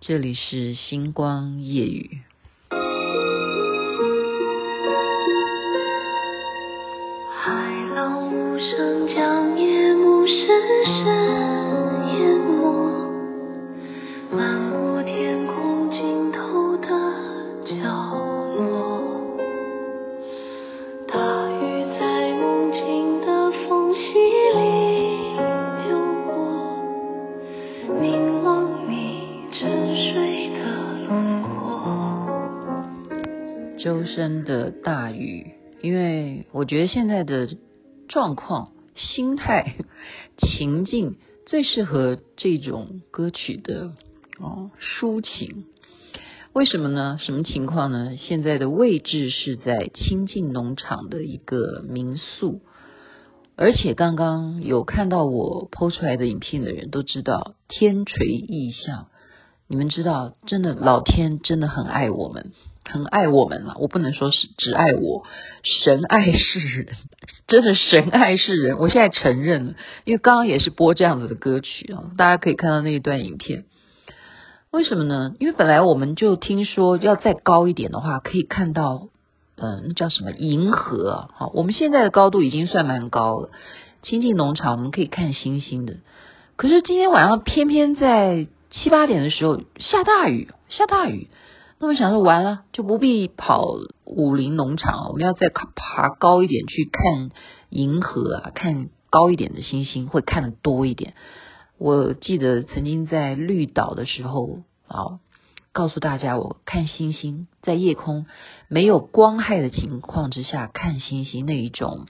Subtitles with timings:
[0.00, 2.20] 这里是星光夜雨。
[7.34, 10.46] 海浪无声将夜幕深
[10.84, 11.04] 深
[12.14, 13.10] 淹没，
[35.80, 37.56] 因为我觉得现在的
[38.08, 39.76] 状况、心态、
[40.36, 43.92] 情境最适合这种歌曲的
[44.38, 45.64] 哦抒情。
[46.54, 47.18] 为什么呢？
[47.20, 48.16] 什么情况呢？
[48.16, 52.62] 现在的位置是在清境农场的一个民宿，
[53.54, 59.08] 而且刚刚有看到我 PO 出来的影片的人都知道天垂异象。
[59.68, 62.52] 你们知道，真的老天真的很爱我们。
[62.90, 65.24] 很爱我们了，我不能说是只爱我，
[65.62, 66.86] 神爱世人，
[67.46, 68.78] 真的神爱世人。
[68.78, 73.64] 我现在承认了，因为刚刚也是播这样子的歌曲啊，大家可以看到那一段影片。
[74.70, 75.34] 为什么呢？
[75.38, 79.08] 因为本来我们就听说要再高一点的话，可以看到，
[79.56, 81.28] 嗯、那叫什么银河？
[81.34, 83.50] 好，我们现在的高度已经算蛮高了。
[84.02, 85.96] 亲近农场我们可以看星星的，
[86.56, 91.28] 可是今天晚上偏偏在七八点的时候下大雨，下大雨。
[91.80, 93.64] 那我想说，完了就不必跑
[94.04, 97.30] 武陵农场，我们要再爬高一点去看
[97.70, 101.14] 银河啊，看高一点的星星会看得多一点。
[101.78, 105.20] 我记得曾经在绿岛的时候啊，
[105.72, 108.26] 告诉大家，我看星星在夜空
[108.66, 112.06] 没有光害的情况之下看星星，那一种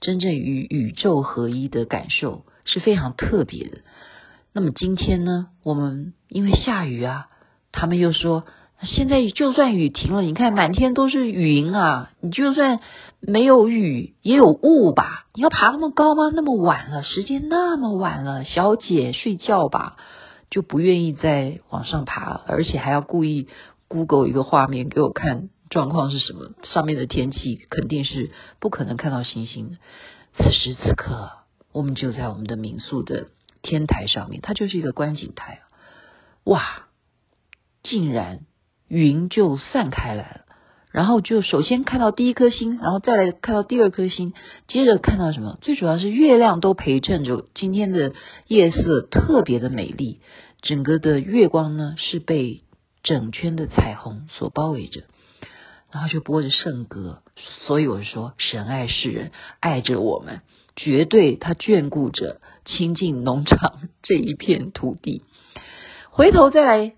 [0.00, 3.82] 真正与宇宙合一的感受是非常特别的。
[4.54, 7.26] 那么今天呢，我们因为下雨啊，
[7.72, 8.44] 他们又说。
[8.84, 12.10] 现在就算雨停了，你看满天都是云啊！
[12.20, 12.80] 你就算
[13.20, 15.26] 没有雨，也有雾吧？
[15.34, 16.30] 你要爬那么高吗？
[16.34, 19.96] 那么晚了，时间那么晚了，小姐睡觉吧，
[20.50, 23.46] 就不愿意再往上爬了，而且还要故意
[23.86, 26.50] Google 一个画面给我看，状况是什么？
[26.64, 29.76] 上面的天气肯定是不可能看到星星的。
[30.34, 31.30] 此时此刻，
[31.72, 33.28] 我们就在我们的民宿的
[33.62, 35.60] 天台上面，它就是一个观景台，
[36.44, 36.88] 哇，
[37.84, 38.40] 竟然！
[38.94, 40.40] 云就散开来了，
[40.90, 44.34] 然后就首先看到第一颗星，然后再来看到第二颗星，
[44.68, 45.56] 接着看到什么？
[45.62, 48.12] 最主要是月亮都陪衬着今天的
[48.48, 50.20] 夜色，特别的美丽。
[50.60, 52.64] 整个的月光呢是被
[53.02, 55.04] 整圈的彩虹所包围着，
[55.90, 57.22] 然后就播着圣歌。
[57.66, 60.42] 所以我说，神爱世人，爱着我们，
[60.76, 65.22] 绝对他眷顾着亲近农场这一片土地。
[66.12, 66.92] 回头再来。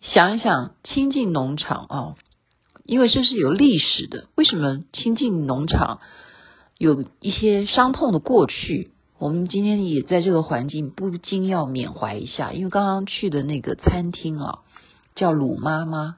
[0.00, 2.14] 想一想，亲近农场啊，
[2.84, 4.28] 因为这是有历史的。
[4.36, 6.00] 为什么亲近农场
[6.78, 8.92] 有一些伤痛的过去？
[9.18, 12.52] 我们今天也在这个环境不禁要缅怀一下。
[12.52, 14.60] 因为刚刚去的那个餐厅啊，
[15.16, 16.16] 叫鲁妈妈，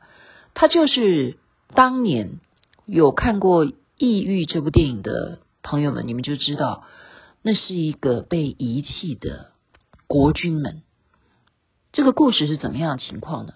[0.52, 1.38] 她就是
[1.74, 2.38] 当年
[2.84, 3.64] 有看过
[3.96, 6.84] 《异域》这部电影的朋友们，你们就知道，
[7.40, 9.52] 那是一个被遗弃的
[10.06, 10.82] 国军们。
[11.92, 13.54] 这个故事是怎么样的情况呢？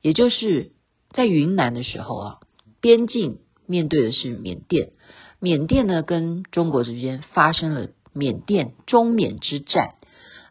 [0.00, 0.72] 也就是
[1.10, 2.38] 在云南的时候啊，
[2.80, 4.92] 边境面对的是缅甸，
[5.40, 9.94] 缅甸呢跟中国之间发生了缅甸中缅之战，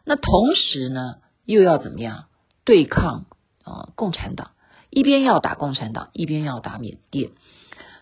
[0.04, 2.26] 那同时呢又要怎么样
[2.64, 3.26] 对抗
[3.64, 4.50] 啊共产党？
[4.90, 7.32] 一边要打共产党，一边要打缅甸，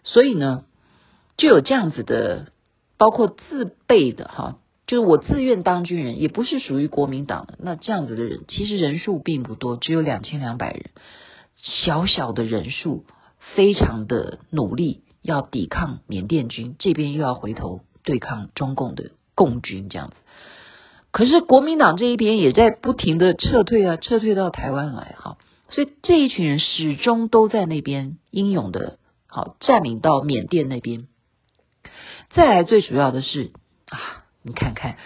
[0.03, 0.65] 所以呢
[1.37, 2.53] 就有这样子的，
[2.99, 4.59] 包括自备的哈。
[4.87, 7.57] 就是我自愿当军人，也不是属于国民党的。
[7.59, 10.91] 那这样子的人，其实人数并不多，只有两千两百人。
[11.57, 13.07] 小小的人数，
[13.55, 20.17] 非常的努力，要抵抗缅甸军，这边又要回头对抗中共的共军，这样子。
[21.11, 25.39] 可是国民党这一边也在不停的撤退啊，撤退到台湾来哈。
[25.71, 31.07] 所以这一群人始终都在那边英勇的，好占领到缅甸那边。
[32.35, 33.53] 再来最主要的是
[33.87, 34.24] 啊。
[34.47, 34.97] 你看看，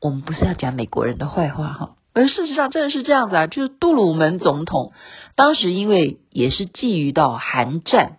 [0.00, 4.92] 我们不是要讲美国人的坏话哈，而事实上真的是这样子啊，就是杜鲁门总统
[5.36, 8.16] 当时因为也是觊觎到韩战，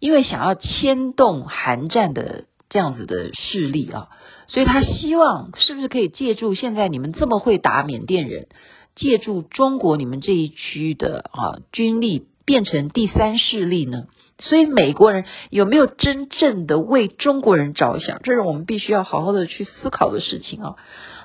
[0.00, 4.08] 因为想要牵动韩战的这样子的势力啊，
[4.46, 8.48] 所以他希望是不是可以借助现在你们这么会打缅甸人，
[8.96, 14.04] 借助中国你们这一区的啊军力变成第三势力呢？
[14.38, 18.20] 所以美国人有没有真正的为中国人着想？
[18.22, 20.76] 这是我们必须要好好的去思考的事情啊！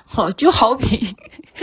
[0.06, 1.16] 好， 就好比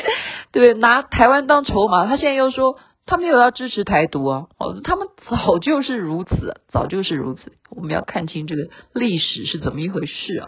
[0.51, 7.51] 对，拿台湾当筹码，他现在又说他没有要支持台独啊，哦，他们早就是如此，早就是如此。
[7.69, 10.47] 我们要看清这个历史是怎么一回事啊。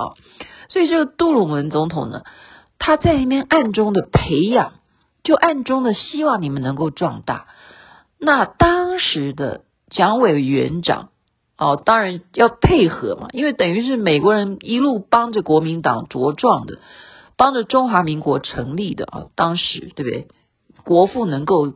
[0.70, 2.22] 所以这个杜鲁门总统呢，
[2.80, 4.74] 他在那边暗中的培养，
[5.24, 7.48] 就暗中的希望你们能够壮大。
[8.20, 9.64] 那当时的
[9.94, 11.10] 蒋委员长
[11.58, 16.80] 哦，当然要配合嘛，因为等于是美国人一路帮着国民党茁壮的，
[17.38, 19.26] 帮着中华民国成立的啊。
[19.36, 20.28] 当时对不对？
[20.84, 21.74] 国父能够。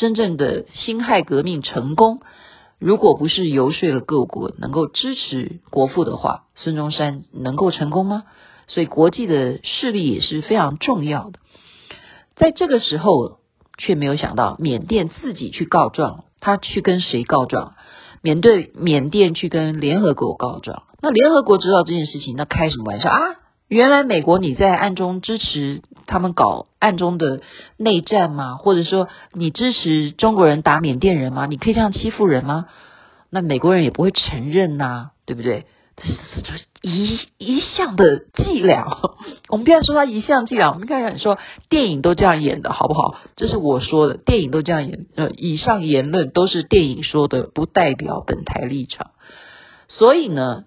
[0.00, 2.20] 真正的辛亥革命成功，
[2.78, 8.22] 如果不是游说了各国能够支持国父的话，孙中山能够成功吗？
[8.68, 11.40] 所以国际的势力也是非常重要的。
[12.36, 13.38] 在这个时候，
[13.76, 17.74] 却没有想到缅甸自己去告状，他去跟谁告状？
[18.22, 20.82] 缅对缅甸去跟联合国告状。
[21.00, 23.20] 那联合国知道这件事情，那开什么玩笑啊？
[23.68, 27.42] 原来美国你在暗中支持他们搞暗中的
[27.76, 28.56] 内战吗？
[28.56, 31.46] 或者说你支持中国人打缅甸人吗？
[31.46, 32.66] 你可以这样欺负人吗？
[33.30, 35.66] 那美国人也不会承认呐、对不对？
[36.02, 38.86] 这是一一向的 伎俩。
[39.48, 43.20] 我们不要说他一向伎俩，我们看看说电影都这样演的好不好？
[43.36, 45.06] 这是我说的，电影都这样演。
[45.16, 49.10] 呃，以上言论都是电影说的，不代表本台立场。
[49.88, 50.64] 所以呢，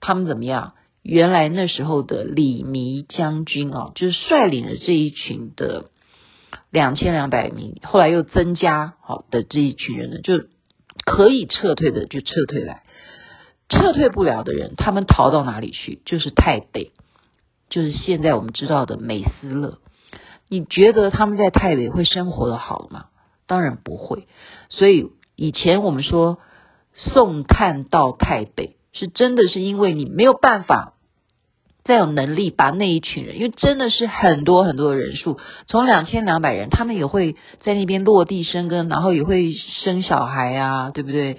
[0.00, 0.74] 他们怎么样？
[1.02, 5.86] 原来那时候的李弥将军啊，就是率领了这一群的
[6.70, 10.44] 两千两百名，后来又增加好的这一群人呢，就
[11.06, 12.82] 可以撤退的就撤退来，
[13.70, 16.02] 撤退不了的人，他们逃到哪里去？
[16.04, 16.92] 就是泰北，
[17.70, 19.78] 就是现在我们知道的美斯乐。
[20.48, 23.06] 你觉得他们在泰北会生活得好吗？
[23.46, 24.26] 当然不会。
[24.68, 26.38] 所以以前我们说
[26.94, 28.76] 送炭到泰北。
[28.92, 30.94] 是真的是因为你没有办法
[31.84, 35.38] 再有能力把那一群人，因为真的是很多很多的人数，
[35.68, 41.38] 从两千两百人，他们也会在那边落地生根，然后也会生小孩啊，对不对？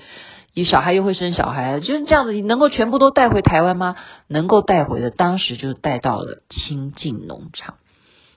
[0.53, 3.95] 你小孩又会生小孩，就是这样子，你能够全部都带回台湾吗？
[4.27, 7.75] 能够带回的，当时就带到了清境农场。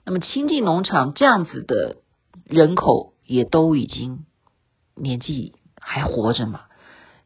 [0.05, 1.97] 那么清境农场这样子的
[2.47, 4.27] 人口也都已经
[4.95, 6.61] 年纪还活着嘛？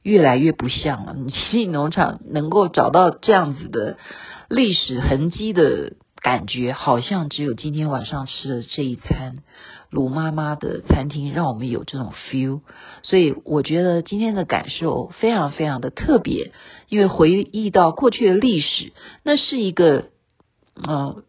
[0.02, 1.14] 越来越不像了。
[1.14, 3.98] 你清境农场能够找到这样子的
[4.48, 9.38] 历史痕迹的感觉，好像只有今天晚上吃的这一餐
[9.90, 12.60] 鲁妈妈的餐厅让我们有这种 feel。
[13.02, 16.52] 所以我觉得今天的感受非常非常的特别，
[16.88, 18.92] 因为回忆到过去的历史，
[19.22, 20.06] 那是一个
[20.74, 21.22] 呃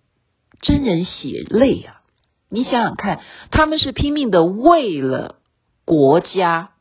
[0.61, 2.01] 真人血泪啊！
[2.49, 3.21] 你想想看，
[3.51, 5.35] 他们是拼命的为了
[5.85, 6.71] 国家。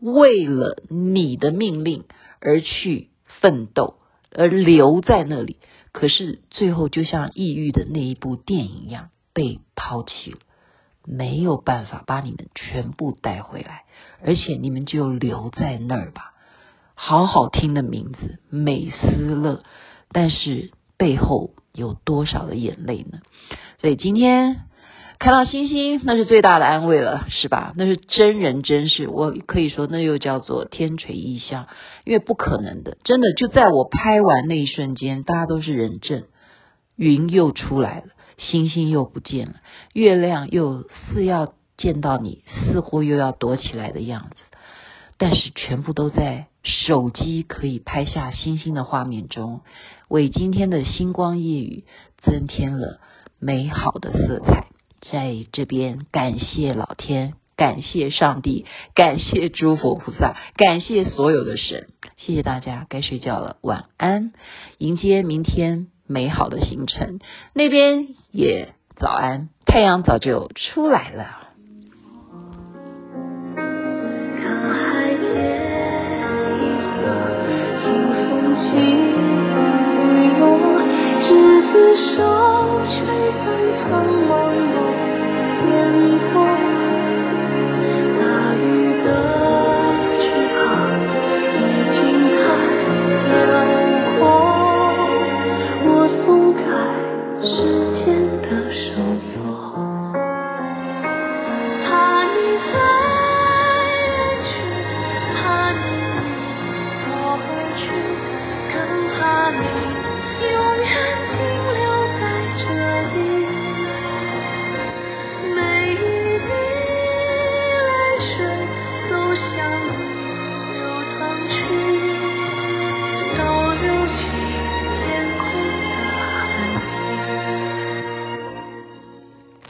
[0.00, 2.04] 为了你的命令
[2.40, 3.08] 而去
[3.40, 3.96] 奋斗，
[4.30, 5.56] 而留在那里，
[5.98, 10.38] 可是最后就像抑郁的那一部电影一样被抛弃了，
[11.04, 13.82] 没有办法把你们全部带回来，
[14.24, 16.34] 而且你们就留在那儿吧。
[16.94, 19.64] 好好听的名字，美斯乐，
[20.12, 23.18] 但是背后有多少的眼泪呢？
[23.78, 24.67] 所以今天。
[25.18, 27.72] 看到星星，那是最大的安慰了，是吧？
[27.76, 31.66] 那是真人真事，我可以说那又叫做天垂异象，
[32.04, 36.22] 因为不可能的，真的就在我拍完那一瞬间，大家都是人证，
[36.94, 38.04] 云又出来了，
[38.36, 39.54] 星星又不见了，
[39.92, 44.36] 月亮又似要见到你，似乎又要躲起来的样子，
[45.18, 49.62] 但是全部都在手机可以拍下星星的画面中，
[50.06, 51.84] 为今天的星光夜雨
[52.18, 53.00] 增添了
[53.40, 54.66] 美好的色彩。
[55.00, 64.32] 在这边感谢老天，感谢上帝，感谢诸佛菩萨，感谢所有的神，谢谢大家，该睡觉了，晚安，
[64.78, 67.20] 迎接明天美好的行程。
[67.54, 71.47] 那边也早安，太阳早就出来了。